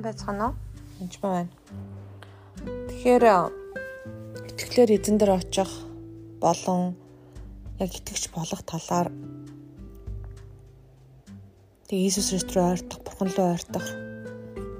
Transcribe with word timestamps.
сайн 0.00 0.08
байцгаана 0.08 0.46
уу? 0.48 0.54
Энд 1.00 1.14
байна. 1.20 1.52
Тэгэхээр 2.88 3.24
итгэлээр 4.48 4.90
эзэн 4.96 5.16
дээр 5.18 5.32
очих 5.36 5.68
болон 6.40 6.96
яг 7.76 7.92
итгэж 7.92 8.32
болох 8.32 8.62
талаар 8.64 9.12
тэг 11.88 11.98
Иесус 12.00 12.32
Христос 12.32 12.56
ойртох, 12.56 13.00
Бурхан 13.04 13.28
руу 13.36 13.48
ойртох 13.52 13.86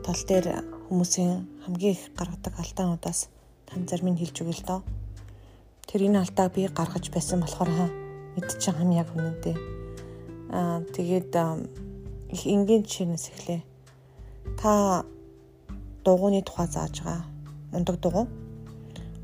тал 0.04 0.20
дээр 0.28 0.64
хүмүүсийн 0.88 1.32
хамгийн 1.68 1.96
их 1.96 2.04
гаргадаг 2.16 2.54
алдаануудаас 2.56 3.28
тань 3.68 3.88
зарим 3.88 4.16
нь 4.16 4.20
хэлж 4.20 4.36
өгье 4.40 4.56
л 4.56 4.64
доо. 4.64 4.80
Тэр 5.84 6.08
энэ 6.08 6.24
алдааг 6.24 6.54
би 6.54 6.64
гаргаж 6.64 7.12
байсан 7.12 7.44
болохоор 7.44 7.92
мэдчихэм 8.36 8.76
хам 8.76 8.90
яг 8.96 9.08
үнэндээ. 9.12 9.56
Аа 10.56 10.80
тэгээд 10.96 11.32
их 12.32 12.42
энгийн 12.46 12.84
чинээс 12.88 13.28
эхлэе 13.36 13.69
та 14.60 15.04
дугууны 16.04 16.42
тухай 16.42 16.66
зааж 16.66 17.00
байгаа. 17.00 17.24
Ундаг 17.72 17.96
дугуй. 18.00 18.26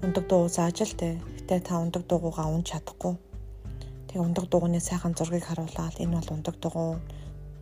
Ундаг 0.03 0.25
дугуй 0.29 0.49
зааж 0.49 0.81
л 0.85 0.95
дээ. 0.97 1.21
Гэтэ 1.41 1.61
та 1.61 1.81
ундаг 1.81 2.03
дугуйгаа 2.09 2.49
унж 2.53 2.73
чадахгүй. 2.73 3.15
Тэгээ 4.09 4.25
ундаг 4.25 4.47
дугуйны 4.49 4.81
сайхан 4.81 5.15
зургийг 5.17 5.45
харуулаад 5.45 5.97
энэ 6.01 6.17
бол 6.17 6.35
ундаг 6.37 6.57
дугуй 6.61 7.01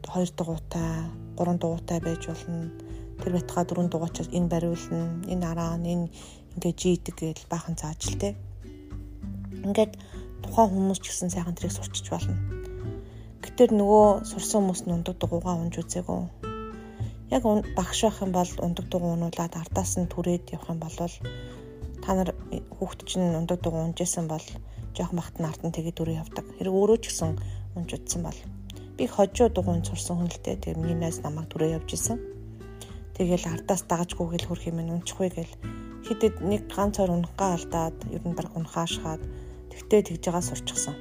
хоёр 0.06 0.30
дугуйтай, 0.36 1.10
гурван 1.36 1.58
дугуйтай 1.58 2.00
байж 2.00 2.26
болно. 2.26 2.70
Тэр 3.22 3.32
байтугай 3.32 3.64
дөрвөн 3.64 3.90
дугуйчаас 3.90 4.28
энэ 4.30 4.50
бариулна, 4.50 5.00
энэ 5.32 5.46
араа, 5.46 5.78
энэ 5.78 6.10
ингээ 6.54 6.74
жийдэг 6.74 7.14
гэж 7.14 7.38
баахан 7.50 7.74
зааж 7.78 8.02
л 8.10 8.18
дээ. 8.20 8.34
Ингээд 9.66 9.92
тухайн 10.42 10.70
хүмүүс 10.70 11.00
ч 11.00 11.10
гэсэн 11.10 11.30
сайхан 11.30 11.54
тэрийг 11.56 11.74
сурчиж 11.74 12.06
болно. 12.10 12.36
Гэтэр 13.42 13.70
нөгөө 13.72 14.26
сурсан 14.28 14.62
хүмүүс 14.62 14.82
нь 14.84 14.94
ундаг 14.94 15.16
дугуйгаа 15.18 15.56
унж 15.56 15.80
үзээгүй 15.80 16.43
яг 17.30 17.42
багш 17.76 18.00
байх 18.04 18.18
юм 18.20 18.32
бол 18.32 18.50
ундаг 18.60 18.86
дугуйнуулаад 18.90 19.54
ардаас 19.56 19.96
нь 19.96 20.10
түрээд 20.12 20.52
явах 20.52 20.68
юм 20.74 20.80
бол 20.84 20.96
та 22.04 22.10
нар 22.12 22.30
хүүхд 22.76 23.00
чинь 23.08 23.32
ундаг 23.40 23.58
дугуй 23.64 23.82
унжсэн 23.84 24.28
бол 24.28 24.44
жоохон 24.94 25.18
бахт 25.18 25.36
нь 25.40 25.48
ард 25.48 25.62
нь 25.64 25.74
тэгээд 25.74 25.98
түрээ 25.98 26.20
явдаг. 26.22 26.44
Хэрэг 26.58 26.74
өөрөө 26.74 26.98
ч 27.00 27.04
гэсэн 27.10 27.30
унж 27.74 27.90
удсан 27.96 28.22
бол 28.22 28.38
би 28.96 29.04
хожоо 29.08 29.48
дугуйн 29.50 29.82
сурсан 29.82 30.16
хүн 30.20 30.30
л 30.30 30.40
дээ. 30.44 30.62
Тэгээд 30.62 30.80
миний 30.82 30.98
найз 31.00 31.18
намайг 31.24 31.50
түрээ 31.50 31.74
явж 31.80 31.90
исэн. 31.96 32.18
Тэгэл 33.16 33.50
ардаас 33.50 33.82
дагажгүй 33.90 34.26
гэл 34.30 34.48
хөрх 34.48 34.64
юм 34.70 34.78
унчихгүй 34.84 35.30
гэл 35.34 35.52
хитэд 36.06 36.44
нэг 36.44 36.68
ганц 36.68 37.00
цаар 37.00 37.10
унахгаа 37.10 37.56
алдаад 37.56 37.96
ер 38.12 38.22
нь 38.22 38.36
баг 38.38 38.52
унахаашхаад 38.54 39.22
тэгтээ 39.72 40.00
тэгж 40.14 40.22
байгаа 40.28 40.44
сурчихсан. 40.44 40.94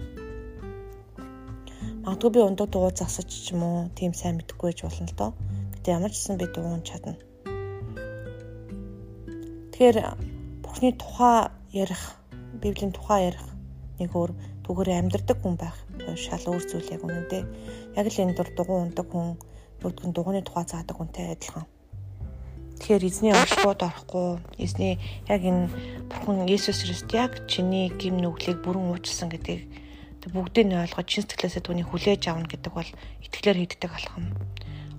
Магадгүй 2.04 2.32
би 2.34 2.40
ундаг 2.42 2.68
дугуй 2.72 2.92
засаж 2.96 3.28
ч 3.28 3.52
юм 3.54 3.62
уу 3.68 3.78
тийм 3.98 4.14
сайн 4.16 4.40
мэдэхгүй 4.40 4.72
байж 4.72 4.80
болно 4.88 5.08
л 5.12 5.20
доо. 5.20 5.32
Гэтэ 5.84 6.00
ямар 6.00 6.16
ч 6.16 6.23
гэсэн 6.23 6.39
би 6.39 6.48
дуун 6.48 6.80
чадна. 6.88 7.20
Тэгэхээр 9.76 10.16
Бурхны 10.64 10.95
тухай 10.95 11.52
ярих, 11.76 12.16
Библийн 12.56 12.95
тухай 12.95 13.28
ярих 13.28 13.44
нэг 14.00 14.16
өөр 14.16 14.31
түгээр 14.64 15.04
амьдрдаг 15.04 15.44
хүн 15.44 15.59
байх 15.59 15.76
шал 16.16 16.39
өөр 16.48 16.64
зүйл 16.64 16.88
яг 16.88 17.04
үнэндээ. 17.04 17.44
Яг 18.00 18.08
л 18.08 18.16
энэ 18.16 18.31
дур 18.31 18.48
дугуй 18.56 18.80
ундаг 18.80 19.11
хүн 19.11 19.36
нөгөөдгөн 19.84 20.11
дугууны 20.16 20.42
тухай 20.48 20.64
заадаг 20.72 20.95
хүнтэй 20.95 21.36
адилхан. 21.36 21.67
Тэгэхээр 22.80 23.04
эзний 23.04 23.36
оршууд 23.36 23.84
орохгүй, 23.84 24.39
эзний 24.64 25.04
яг 25.28 25.44
энэ 25.44 25.67
Бурхан 26.08 26.48
Иесус 26.48 26.80
Христ 26.80 27.11
яг 27.11 27.44
чиний 27.52 27.92
гим 27.92 28.23
нүглийг 28.23 28.64
бүрэн 28.64 28.88
уучлсан 28.88 29.28
гэдгийг 29.28 29.67
бүгдийг 30.31 30.72
нь 30.72 30.80
ойлгож 30.80 31.08
чин 31.11 31.28
сэтгэлээсээ 31.28 31.67
түүнийг 31.67 31.92
хүлээж 31.92 32.31
авна 32.31 32.48
гэдэг 32.48 32.72
бол 32.72 32.88
итгэлээр 33.28 33.59
хийддэг 33.59 33.92
алхам 33.92 34.31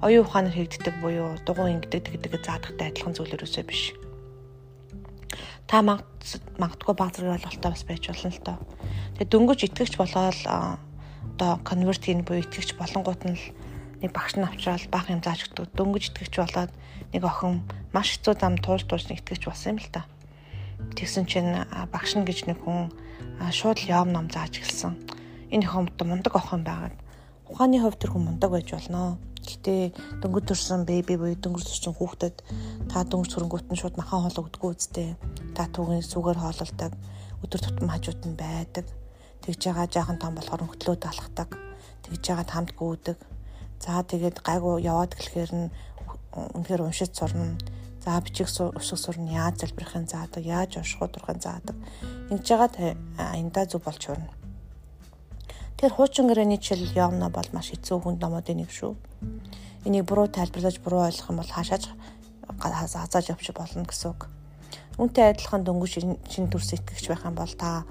оюун 0.05 0.29
ухаанаар 0.29 0.53
хийгддэг 0.53 1.01
буюу 1.01 1.41
дугуй 1.49 1.73
ингэдэг 1.73 2.21
гэдэгт 2.21 2.45
заадахтай 2.45 2.93
адилхан 2.93 3.17
зүйл 3.17 3.41
өрөөсөө 3.41 3.65
биш. 3.65 3.97
Та 5.65 5.81
магадгүй 5.81 6.93
баг 6.93 7.17
зэрэг 7.17 7.41
ойлголттой 7.41 7.73
бас 7.73 7.85
байж 7.89 8.05
болно 8.13 8.29
л 8.29 8.45
доо. 8.45 8.59
Тэгээ 9.17 9.33
дөнгөж 9.33 9.61
итгэгч 9.65 9.95
болоод 9.97 10.39
одоо 10.45 11.53
конверт 11.65 12.05
хийн 12.05 12.21
буюу 12.21 12.45
итгэгч 12.45 12.77
болонгууд 12.77 13.23
нь 13.25 13.33
л 13.33 13.45
нэг 14.05 14.13
багш 14.13 14.37
нь 14.37 14.45
авчраад 14.45 14.93
баах 14.93 15.09
юм 15.09 15.25
зааж 15.25 15.49
өгдөг. 15.49 15.73
Дөнгөж 15.73 16.13
итгэгч 16.13 16.35
болоод 16.37 16.73
нэг 17.17 17.23
охин 17.25 17.65
маш 17.97 18.13
хэцүү 18.13 18.35
зам 18.37 18.61
туулж 18.61 18.85
туулж 18.85 19.09
итгэгч 19.09 19.49
болсон 19.49 19.73
юм 19.73 19.79
л 19.81 19.89
та. 19.89 20.05
Тэгсэн 21.01 21.25
чинь 21.25 21.65
багш 21.89 22.13
нь 22.13 22.29
гэж 22.29 22.45
нэг 22.53 22.61
хүн 22.61 22.93
шууд 23.49 23.81
л 23.81 23.89
яам 23.89 24.13
ном 24.13 24.29
зааж 24.29 24.61
гэлсэн. 24.61 25.01
Энэ 25.49 25.65
охин 25.65 25.89
мундаг 25.97 26.37
охин 26.37 26.61
байгаад 26.61 26.93
ухааны 27.49 27.81
хувьд 27.81 28.05
тэр 28.05 28.13
хүн 28.13 28.29
мундаг 28.29 28.53
байж 28.53 28.69
болно 28.69 29.17
Гэтэ 29.45 29.93
дөнгөж 30.25 30.45
төрсэн 30.49 30.89
беби 30.89 31.21
буюу 31.21 31.37
дөнгөж 31.37 31.65
төрсэн 31.69 31.95
хүүхдэд 31.95 32.37
та 32.89 33.05
дөнгөж 33.05 33.31
төрөнгүүт 33.37 33.69
нь 33.69 33.81
шууд 33.81 34.01
махан 34.01 34.25
хоол 34.25 34.41
өгдөггүй 34.49 34.71
үстэй. 34.73 35.09
Та 35.53 35.69
түүгийн 35.69 36.01
сүгээр 36.01 36.41
хоололдог 36.41 36.93
өдөр 37.45 37.61
тутам 37.61 37.93
хажууд 37.93 38.21
нь 38.25 38.41
байдаг. 38.41 38.89
Тэгж 39.45 39.61
байгаа 39.69 39.87
жаахан 39.93 40.19
том 40.19 40.33
болохоор 40.35 40.65
хөтлөөд 40.65 41.05
алхдаг. 41.05 41.49
Тэгж 42.09 42.23
байгаа 42.25 42.49
хамт 42.49 42.73
гүйдэг. 42.73 43.19
За 43.85 44.01
тэгээд 44.01 44.41
гайгүй 44.41 44.89
яваад 44.89 45.13
гэлэхээр 45.13 45.53
нь 45.53 45.69
үнэхээр 46.33 46.89
уншиж 46.89 47.13
сурна. 47.13 47.61
За 48.01 48.17
бичих 48.25 48.49
өсөх 48.49 48.99
сурна 49.01 49.29
яаж 49.29 49.61
залбирахын 49.61 50.09
заадаг, 50.09 50.41
яаж 50.41 50.81
унших 50.81 51.05
удирхын 51.05 51.41
заадаг. 51.41 51.77
Ингэж 52.33 52.49
байгаа 52.49 52.97
аяндаа 53.21 53.65
зүг 53.69 53.85
болж 53.85 54.01
хурна. 54.01 54.44
Тэгэхээр 55.75 55.97
хуучин 55.99 56.31
гэрээний 56.31 56.59
жишээл 56.63 56.95
Йовна 56.95 57.29
бол 57.35 57.49
маш 57.51 57.75
хэцүү 57.75 57.99
хүн 57.99 58.17
номуудын 58.23 58.63
нэг 58.63 58.71
шүү. 58.71 58.95
Энийг 59.85 60.07
буруу 60.07 60.31
тайлбарлаж 60.31 60.79
буруу 60.79 61.05
ойлгох 61.11 61.31
юм 61.35 61.43
бол 61.43 61.51
хаашаач 61.51 61.91
хазааж 62.63 63.27
явж 63.35 63.51
болно 63.51 63.83
гэсэн 63.83 64.15
үг. 64.15 64.31
Үүнтэй 64.97 65.35
адилхан 65.35 65.67
дөнгөж 65.67 65.93
шин 66.31 66.47
төрс 66.47 66.79
итгэгч 66.79 67.11
байх 67.11 67.27
юм 67.27 67.35
бол 67.35 67.51
та 67.59 67.83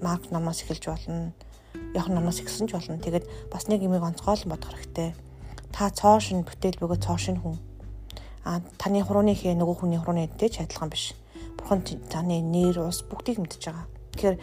марк 0.00 0.32
номоос 0.32 0.64
эхэлж 0.64 0.84
болно. 0.88 1.32
Яхан 1.94 2.14
номоос 2.16 2.40
ихсэн 2.40 2.66
ч 2.66 2.72
болно. 2.72 2.98
Тэгээд 2.98 3.28
бас 3.52 3.68
нэг 3.68 3.84
юмыг 3.84 4.02
онцгойлон 4.02 4.48
бодох 4.48 4.72
хэрэгтэй. 4.72 5.14
Та 5.70 5.90
цоо 5.90 6.18
шин 6.18 6.42
бүтээл 6.42 6.80
бөгөө 6.80 6.98
цоо 7.04 7.18
шин 7.20 7.36
хүн. 7.38 7.60
А 8.44 8.64
таны 8.80 9.04
хурууны 9.04 9.36
хээ 9.36 9.54
нөгөө 9.54 9.84
хүний 9.84 10.00
хурууны 10.00 10.24
эдтэй 10.24 10.48
ч 10.48 10.64
адилхан 10.64 10.88
биш. 10.88 11.14
Бурхан 11.60 11.84
таны 12.10 12.40
нэр 12.40 12.80
ус 12.80 13.04
бүгдийг 13.04 13.38
мэдж 13.38 13.60
байгаа. 13.60 13.86
Тэгэхээр 14.16 14.36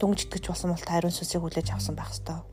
дөнгөж 0.00 0.20
итгэж 0.28 0.44
болсон 0.52 0.72
бол 0.72 0.84
та 0.84 1.00
ариун 1.00 1.14
сүнсийг 1.14 1.40
хүлээж 1.40 1.72
авсан 1.72 1.96
байх 1.96 2.12
ёстой. 2.12 2.44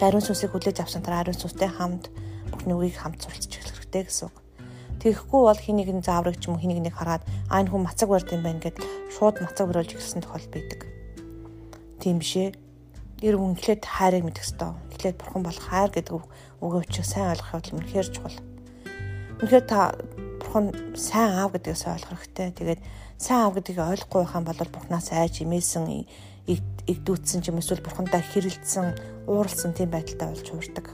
Та 0.00 0.08
ариун 0.08 0.24
сүнсийг 0.24 0.52
хүлээж 0.52 0.80
авсан 0.80 1.04
дараа 1.04 1.24
ариун 1.24 1.36
сүнстэй 1.36 1.68
хамт 1.68 2.08
бүхний 2.48 2.76
үгийг 2.76 2.96
хамт 2.96 3.20
суралцж 3.20 3.52
эхлэх 3.52 3.76
хэрэгтэй 3.84 4.02
гэсэн 4.08 4.28
үг. 4.32 4.36
Тэгэхгүй 5.00 5.40
бол 5.44 5.60
хий 5.60 5.72
нэг 5.76 5.88
заавраг 6.04 6.36
ч 6.40 6.48
юм 6.48 6.56
уу 6.56 6.60
хий 6.60 6.72
нэг 6.72 6.92
хараад 6.92 7.24
аа 7.48 7.64
энэ 7.64 7.72
хүн 7.72 7.84
мацаг 7.84 8.08
барьд 8.08 8.32
юм 8.32 8.44
байна 8.44 8.60
гэд 8.60 8.80
шууд 9.16 9.40
мацаг 9.40 9.64
бариулж 9.68 9.96
ирсэн 9.96 10.20
тохиол 10.20 10.48
байдаг. 10.52 10.80
Тийм 12.00 12.20
биш 12.20 12.36
ээ. 12.36 12.52
Гэр 13.20 13.36
хүн 13.40 13.56
эхлээд 13.56 13.84
хайрыг 13.84 14.24
мэдэх 14.24 14.44
ёстой. 14.44 14.76
Эхлээд 14.92 15.16
бурхан 15.20 15.44
болох 15.44 15.64
хайр 15.68 15.90
гэдэг 15.92 16.16
үгийн 16.60 16.84
учрыг 16.84 17.04
сайн 17.08 17.32
ойлгох 17.32 17.52
явдал 17.56 17.76
үнэхээр 17.80 18.08
чухал. 18.12 18.38
Үнэхээр 19.40 19.64
та 19.68 19.96
бурхан 20.50 20.74
сайн 20.98 21.38
аав 21.38 21.54
гэдгээс 21.54 21.86
ойлгох 21.86 22.26
хэрэгтэй. 22.26 22.50
Тэгээд 22.50 22.80
сайн 23.22 23.46
аав 23.46 23.54
гэдгийг 23.54 23.78
ойлгохгүй 23.78 24.18
байх 24.26 24.34
юм 24.34 24.44
бол 24.50 24.74
бурхнаас 24.74 25.14
айж 25.14 25.46
имээсэн 25.46 25.86
игдүүцсэн 26.90 27.38
ч 27.38 27.54
юм 27.54 27.62
эсвэл 27.62 27.86
бурхандаа 27.86 28.18
хэрэлдсэн 28.18 29.30
ууралсан 29.30 29.78
тийм 29.78 29.94
байдалтай 29.94 30.26
болж 30.26 30.46
хуурдаг. 30.50 30.86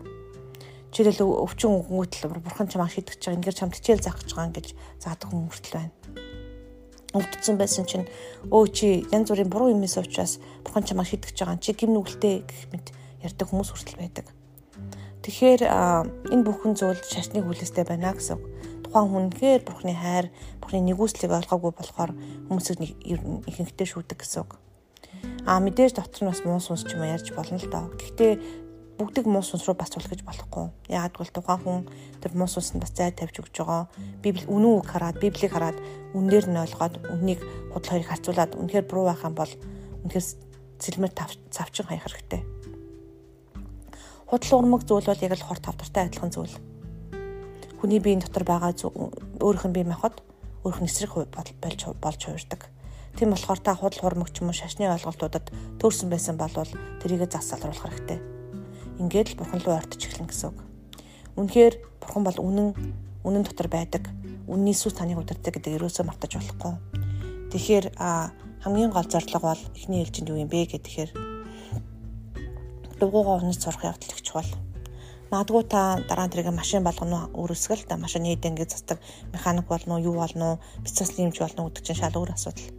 Жишээл 0.93 1.25
өвчин 1.25 1.72
өнгөтл 1.72 2.37
бурхан 2.37 2.69
чамаа 2.69 2.93
шидэж 2.93 3.16
байгаа 3.16 3.37
ингээд 3.41 3.56
чам 3.56 3.72
тичээл 3.72 4.05
заах 4.05 4.21
гэж 4.21 4.31
байгаа 4.37 4.53
гэж 4.61 4.69
заадаг 5.00 5.28
хүн 5.33 5.49
хүртэл 5.49 5.77
байна. 5.81 5.93
Өвдсөн 7.16 7.56
байсан 7.56 7.89
чинь 7.89 8.05
өө 8.53 8.65
чи 8.77 9.09
янз 9.09 9.33
бүрийн 9.33 9.49
буруу 9.49 9.72
юмээс 9.72 9.97
учраас 9.97 10.37
бурхан 10.69 10.84
чамаа 10.84 11.09
шидэж 11.09 11.33
байгаа 11.33 11.57
чи 11.65 11.72
гим 11.72 11.97
нүгэлтэй 11.97 12.45
гэх 12.45 12.69
мэт 12.77 12.92
ярьдаг 13.25 13.48
хүмүүс 13.48 13.72
хүртэл 13.72 14.01
байдаг. 14.04 14.28
Тэгэхээр 15.25 15.63
энэ 15.65 16.45
бүхэн 16.45 16.77
зүйл 16.77 17.01
шашны 17.01 17.41
хүлээстэй 17.41 17.89
байна 17.89 18.13
гэсэн 18.13 18.36
тухайн 18.97 19.13
хүнхээр 19.13 19.60
бурхны 19.69 19.93
хайр, 19.93 20.33
бурхны 20.57 20.81
нэгүслийг 20.89 21.28
олгоогүй 21.28 21.72
болохоор 21.77 22.16
хүмүүсийг 22.48 22.97
ихэнхдээ 23.45 23.89
шүүдэг 23.93 24.25
гэсэн 24.25 24.41
үг. 24.48 24.57
А 25.45 25.60
мэдээж 25.60 26.01
дотор 26.01 26.25
нь 26.25 26.31
бас 26.33 26.41
муу 26.48 26.57
сүнс 26.57 26.89
ч 26.89 26.97
юм 26.97 27.04
ярьж 27.04 27.28
болно 27.37 27.60
л 27.60 27.69
доо. 27.69 27.93
Гэхдээ 27.93 28.33
бүгдийг 28.97 29.28
муу 29.28 29.45
сүнс 29.45 29.69
рүү 29.69 29.77
бас 29.77 29.93
цулах 29.93 30.09
гэж 30.09 30.25
болохгүй. 30.25 30.72
Яг 30.89 31.13
бол 31.13 31.28
тухайн 31.28 31.60
хүн 31.60 31.81
тэр 32.25 32.33
муу 32.41 32.48
сүнсэнд 32.48 32.81
бас 32.81 32.97
зай 32.97 33.13
тавьж 33.13 33.37
өгч 33.37 33.60
байгаа. 33.60 33.84
Библи 34.25 34.48
үнэн 34.48 34.81
үг 34.81 34.89
хараад, 34.89 35.21
библийг 35.21 35.53
хараад 35.53 35.77
үннээр 36.16 36.48
нь 36.48 36.57
ойлгоод 36.57 36.95
үннийг 37.13 37.41
худал 37.77 38.01
хоёрыг 38.01 38.09
харьцуулаад 38.09 38.57
үнэхээр 38.57 38.89
буруу 38.89 39.13
байх 39.13 39.21
юм 39.28 39.37
бол 39.37 39.53
үнэхээр 40.09 40.25
сэлмэр 40.81 41.13
цавчин 41.53 41.84
хаях 41.84 42.09
хэрэгтэй. 42.09 42.43
Худал 44.25 44.57
урмаг 44.57 44.89
зүйл 44.89 45.04
бол 45.04 45.21
яг 45.21 45.37
л 45.37 45.45
хор 45.45 45.60
тавтартай 45.60 46.09
адилхан 46.09 46.33
зүйл 46.33 46.57
хүний 47.86 48.03
биеийн 48.03 48.18
дотор 48.18 48.42
байгаа 48.42 48.74
өөрийнх 49.38 49.66
нь 49.71 49.77
бие 49.78 49.86
махбод 49.86 50.18
өөрийнх 50.66 50.83
нь 50.83 50.91
эсрэг 50.91 51.30
болж 51.30 51.54
болж 52.03 52.22
хуурдаг. 52.27 52.66
Тийм 53.15 53.30
болохоор 53.30 53.62
та 53.62 53.78
худал 53.78 54.03
хуурмагч 54.03 54.42
юм 54.42 54.50
уу 54.50 54.59
шашны 54.59 54.91
ойлголтуудад 54.91 55.54
төрсэн 55.78 56.10
байсан 56.10 56.34
бол 56.34 56.50
тэрийгэ 56.50 57.30
засалруулах 57.30 57.86
хэрэгтэй. 57.86 58.18
Ингээд 58.98 59.30
л 59.30 59.38
бурхан 59.38 59.62
руу 59.62 59.78
ойртож 59.78 60.03
эхлэн 60.03 60.27
гэсэн 60.27 60.50
үг. 60.50 60.59
Үнэхээр 61.38 61.74
бурхан 62.03 62.27
бол 62.27 62.38
үнэн 62.42 62.68
үнэн 63.22 63.47
дотор 63.47 63.71
байдаг. 63.71 64.10
Үнний 64.50 64.74
сүс 64.74 64.98
таныг 64.98 65.22
удирдах 65.22 65.54
гэдэг 65.54 65.78
ерөөсөө 65.78 66.10
мартаж 66.10 66.42
болохгүй. 66.42 66.74
Тэгэхээр 67.54 67.86
хамгийн 68.66 68.91
гол 68.91 69.06
зорилго 69.06 69.38
бол 69.38 69.62
эхний 69.78 70.03
ээлжинд 70.03 70.34
юу 70.34 70.42
юм 70.42 70.50
бэ 70.50 70.74
гэхээр 70.74 71.15
дугуугаа 72.98 73.38
унаж 73.38 73.62
сурах 73.62 73.86
явдал 73.86 74.10
их 74.10 74.22
чухал. 74.27 74.50
Магадгүй 75.31 75.65
та 75.67 75.99
дараа 76.07 76.27
нь 76.27 76.33
тэрийг 76.33 76.55
машин 76.55 76.87
болгоно 76.87 77.31
өөрөсгөл 77.34 77.83
та 77.89 77.99
машины 77.99 78.39
эдэнгээ 78.39 78.71
застдаг 78.71 79.03
механик 79.34 79.67
болно 79.67 79.99
уу, 79.99 80.07
юу 80.09 80.15
болно 80.23 80.45
уу, 80.47 80.61
бицаслын 80.87 81.28
юмч 81.28 81.43
болно 81.43 81.67
уу 81.67 81.69
гэдэг 81.75 81.83
чинь 81.83 81.99
шал 81.99 82.15
өөр 82.15 82.31
асуудал. 82.31 82.71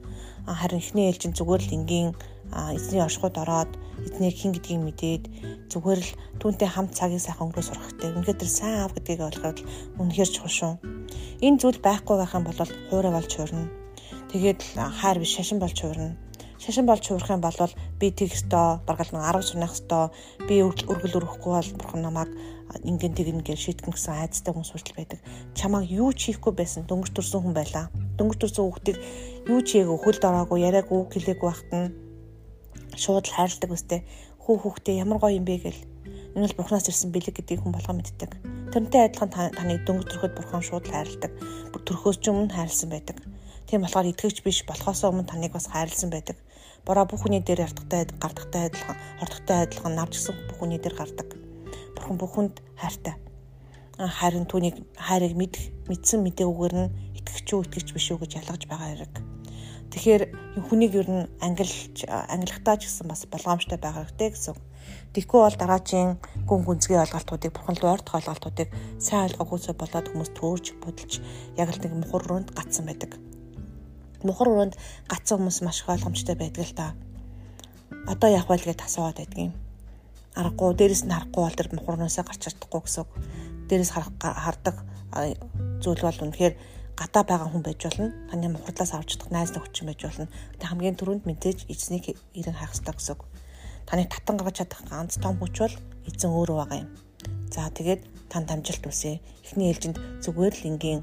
Харин 0.48 0.80
эхний 0.80 1.12
ээлжинд 1.12 1.36
зүгээр 1.36 1.64
л 1.68 1.76
энгийн 1.76 2.10
эзний 2.72 3.04
оршихуйд 3.04 3.36
ороод 3.36 3.72
эзнийг 4.00 4.36
хин 4.40 4.56
гэдгийг 4.56 4.80
мэдээд 4.80 5.24
зүгээр 5.68 6.00
л 6.00 6.12
түүнтэй 6.40 6.70
хамт 6.72 6.96
цагийг 6.96 7.20
сайхан 7.20 7.52
өнгөрөө 7.52 7.68
сурах 7.68 7.84
хэрэгтэй. 7.84 8.16
Үнэхээр 8.16 8.40
тэр 8.40 8.52
сайн 8.56 8.76
аав 8.80 8.96
гэдгийг 8.96 9.28
ойлгоход 9.28 9.60
үнэхээр 10.00 10.30
чухал 10.32 10.56
шүү. 10.56 10.74
Энэ 11.44 11.60
зүйл 11.60 11.84
байхгүй 11.84 12.16
байх 12.16 12.32
юм 12.32 12.48
бол 12.48 12.60
хуурай 12.88 13.12
болж 13.12 13.32
хуурна. 13.36 13.68
Тэгээд 14.32 14.60
хайр 14.80 15.20
биш 15.20 15.36
шашин 15.36 15.60
болж 15.60 15.76
хуурна. 15.76 16.16
Шашин 16.58 16.86
болж 16.90 17.06
хуурах 17.06 17.30
юм 17.30 17.42
бол 17.42 17.54
би 18.02 18.08
тэг 18.10 18.34
өстөө 18.34 18.82
баргал 18.88 19.14
нэг 19.14 19.24
10 19.30 19.46
сурнах 19.46 19.74
өстөө 19.78 20.04
би 20.50 20.56
өргөл 20.66 21.18
өрөхгүй 21.22 21.54
бол 21.54 21.72
бурхан 21.78 22.02
намайг 22.02 22.34
ингэн 22.82 23.14
тэгнэ 23.14 23.46
гэж 23.46 23.60
шийтгэн 23.62 23.94
гэсэн 23.94 24.14
айцтай 24.18 24.52
хүмүүс 24.52 24.74
хүртэл 24.74 24.98
байдаг. 24.98 25.20
Чамайг 25.54 25.88
юу 25.94 26.10
ч 26.18 26.34
хийхгүй 26.34 26.54
байсан 26.58 26.90
дөнгөж 26.90 27.14
төрсөн 27.14 27.42
хүн 27.46 27.56
байлаа. 27.56 27.94
Дөнгөж 28.18 28.38
төрсөн 28.42 28.64
хүүхдийг 28.66 28.98
юу 29.48 29.62
ч 29.62 29.78
хийгээгүй 29.78 30.00
хөлд 30.02 30.24
ороогүй 30.26 30.60
яриаггүй 30.66 31.00
хэлээгүй 31.14 31.48
байхад 31.48 31.72
нь 31.72 31.94
шууд 32.98 33.26
л 33.30 33.36
хайрладаг 33.38 33.72
үстэй. 33.72 34.02
Хүү 34.42 34.56
хүүхдээ 34.58 35.00
ямар 35.00 35.22
гоё 35.22 35.38
юм 35.38 35.46
бэ 35.46 35.62
гэл. 35.62 35.82
Энэ 36.36 36.46
бол 36.50 36.58
бурхнаас 36.58 36.90
ирсэн 36.90 37.14
бэлэг 37.14 37.38
гэдгийг 37.38 37.62
хүн 37.64 37.74
болгоо 37.74 37.96
мэддэг. 37.96 38.32
Тэрнтэй 38.74 39.02
адилхан 39.08 39.32
таныг 39.32 39.86
дөнгөж 39.86 40.08
төрөхөд 40.10 40.34
бурхан 40.36 40.64
шууд 40.66 40.86
л 40.90 40.94
хайрладаг. 40.94 41.32
Төрөхөөс 41.86 42.18
ч 42.20 42.26
өмнө 42.34 42.52
хайрлсан 42.52 42.90
байдаг. 42.92 43.18
Тийм 43.68 43.84
болохоор 43.84 44.08
итгэвч 44.08 44.48
биш 44.48 44.64
болохоос 44.64 45.04
өмнө 45.04 45.28
таныг 45.28 45.52
бас 45.52 45.68
хайрлсан 45.68 46.08
байдаг. 46.08 46.40
Бороо 46.88 47.04
бүх 47.04 47.28
хүний 47.28 47.44
дээр 47.44 47.68
ардахтай 47.68 48.08
гардахтай 48.16 48.72
адилхан, 48.72 48.96
хордохтой 49.20 49.58
адилхан 49.68 49.92
навч 49.92 50.16
гисэн 50.16 50.36
бүх 50.48 50.58
хүний 50.64 50.80
дээр 50.80 50.96
гардаг. 50.96 51.36
Бурхан 52.00 52.16
бүхэнд 52.16 52.56
хайртай. 52.80 53.20
Харин 54.00 54.48
түүнийг 54.48 54.88
хайрыг 54.96 55.36
мэдэх, 55.36 55.68
мэдсэн 55.92 56.24
мэдээгүйгээр 56.24 56.76
нь 56.80 56.92
итгэвч 57.20 57.48
үү, 57.52 57.62
итгэвч 57.68 57.90
биш 57.92 58.08
үү 58.08 58.24
гэж 58.24 58.32
ялгаж 58.40 58.64
байгаа 58.72 58.88
хэрэг. 58.88 59.16
Тэгэхээр 59.92 60.24
хүнийг 60.72 60.94
ер 60.96 61.10
нь 61.12 61.28
ангилж 61.44 62.08
ангилахтаа 62.08 62.80
ч 62.80 62.88
гэсэн 62.88 63.12
бас 63.12 63.28
болгоомжтой 63.28 63.80
байх 63.84 64.00
хэрэгтэй 64.00 64.32
гэсэн. 64.32 64.56
Тэгэхгүй 65.12 65.42
бол 65.44 65.60
дараачийн 65.60 66.16
гүн 66.48 66.64
гүнзгий 66.64 66.96
ойлголтуудыг 67.04 67.52
бурхан 67.52 67.76
руу 67.84 68.00
ордох 68.00 68.16
ойлголтуудыг 68.16 68.72
сайн 68.96 69.28
ойлгохгүйсээ 69.28 69.76
болоод 69.76 70.08
хүмүүс 70.08 70.32
төөрж 70.40 70.66
будалж 70.80 71.20
яг 71.60 71.68
л 71.68 71.82
нэг 71.84 71.92
мухар 72.00 72.24
руунд 72.24 72.56
гацсан 72.56 72.88
байдаг. 72.88 73.27
Мухар 74.24 74.48
руунд 74.50 74.74
гацсан 75.12 75.38
хүмүүс 75.38 75.62
маш 75.62 75.82
их 75.82 75.90
ойлгомжтой 75.90 76.36
байдаг 76.36 76.66
л 76.66 76.74
та. 76.74 76.96
Одоо 78.08 78.30
яах 78.32 78.50
вэ 78.50 78.58
гэж 78.58 78.82
асууад 78.82 79.18
байдаг 79.18 79.52
юм. 79.52 79.54
Аргагүй 80.38 80.74
дээрэс 80.74 81.04
нь 81.06 81.14
харахгүй 81.14 81.44
бол 81.44 81.58
тэр 81.58 81.70
мухарнаасаа 81.74 82.26
гарч 82.26 82.42
чадахгүй 82.46 82.82
гэсэн. 82.86 83.06
Дээрэс 83.70 83.92
хардаг 83.94 84.76
зүйл 85.82 86.02
бол 86.02 86.24
үнэхээр 86.26 86.54
гадаа 86.98 87.24
байгаа 87.24 87.50
хүн 87.54 87.64
байж 87.66 87.82
болно. 87.86 88.10
Таны 88.30 88.50
мухардлаас 88.50 88.94
авч 88.94 89.18
чадах 89.18 89.30
найз 89.30 89.52
нөхөд 89.54 89.86
байж 89.86 90.02
болно. 90.02 90.26
Тэ 90.58 90.66
хамгийн 90.66 90.98
түрүүнд 90.98 91.24
мэдээж 91.30 91.70
эзнийг 91.70 92.18
ирэн 92.34 92.58
хайх 92.58 92.74
хэрэгтэй 92.74 92.96
гэсэн. 92.98 93.18
Таны 93.86 94.04
татан 94.10 94.36
гаргаж 94.38 94.58
чадах 94.66 94.82
ганц 94.90 95.22
том 95.22 95.38
хүч 95.38 95.56
бол 95.62 95.76
эзэн 96.10 96.32
өөрөө 96.34 96.58
байгаа 96.58 96.80
юм. 96.82 96.90
За 97.54 97.70
тэгээд 97.70 98.02
тань 98.30 98.46
дамжилт 98.50 98.86
үсэ. 98.90 99.22
Эхний 99.46 99.70
ээлжинд 99.72 99.98
зүгээр 100.26 100.56
л 100.58 100.68
энгийн 100.70 101.02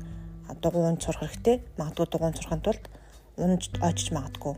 дугуйн 0.61 1.01
сурах 1.01 1.25
хэрэгтэй. 1.25 1.63
Магадгүй 1.79 2.07
дугуйн 2.11 2.35
сурахын 2.37 2.61
тулд 2.61 2.85
унж 3.37 3.71
очиж 3.81 4.11
магадгүй. 4.15 4.55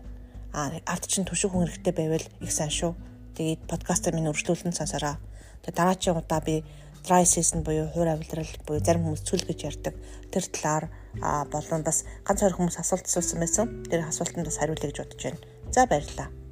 А 0.52 0.72
арт 0.84 1.06
чинь 1.08 1.28
түшиг 1.28 1.52
хүн 1.52 1.68
хэрэгтэй 1.68 1.94
байвал 1.96 2.26
их 2.40 2.52
сайн 2.52 2.72
шүү. 2.72 2.92
Тэгээд 3.36 3.68
подкастер 3.68 4.14
минь 4.16 4.28
өргөжлүүлэн 4.30 4.72
сонсороо. 4.76 5.20
Тэгээд 5.64 5.76
дараагийн 5.76 6.16
удаа 6.16 6.40
би 6.40 6.64
dry 7.04 7.24
season 7.24 7.62
буюу 7.62 7.92
хуур 7.92 8.08
авилрал 8.08 8.52
буюу 8.66 8.80
зарим 8.80 9.04
хүмүүс 9.04 9.22
цүл 9.28 9.44
гэж 9.46 9.58
ярьдаг. 9.68 9.94
Тэр 10.32 10.44
талаар 10.48 10.84
болон 11.52 11.84
бас 11.84 12.04
ганц 12.24 12.40
хоёр 12.40 12.56
хүмүүс 12.56 12.80
асуулт 12.80 13.06
асуусан 13.06 13.40
байсан. 13.40 13.66
Тэр 13.86 14.08
асуултанд 14.08 14.48
бас 14.48 14.58
хариулъя 14.58 14.90
гэж 14.90 14.98
бодож 15.04 15.22
байна. 15.22 15.40
За 15.72 15.86
баярлалаа. 15.86 16.45